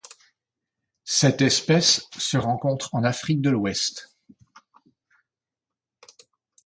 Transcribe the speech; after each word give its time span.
Cette 1.05 1.41
espèce 1.41 2.07
se 2.17 2.35
rencontre 2.35 2.95
en 2.95 3.03
Afrique 3.03 3.39
de 3.39 3.51
l'Ouest. 3.51 4.17